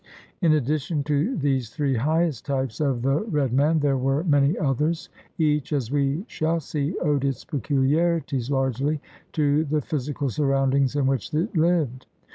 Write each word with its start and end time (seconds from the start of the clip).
In 0.41 0.51
addition 0.53 1.03
to 1.03 1.37
these 1.37 1.69
three 1.69 1.93
highest 1.95 2.43
types 2.47 2.79
of 2.81 3.03
the 3.03 3.19
red 3.25 3.53
man 3.53 3.77
there 3.77 3.99
were 3.99 4.23
many 4.23 4.57
others. 4.57 5.09
Each, 5.37 5.71
as 5.71 5.91
we 5.91 6.25
shall 6.27 6.59
see, 6.59 6.97
owed 7.03 7.23
its 7.23 7.45
peculiarities 7.45 8.49
largely 8.49 8.99
to 9.33 9.63
the 9.65 9.77
physi 9.79 10.17
cal 10.17 10.29
Gurroundings 10.29 10.95
in 10.95 11.05
which 11.05 11.31
it 11.35 11.55
lived. 11.55 12.07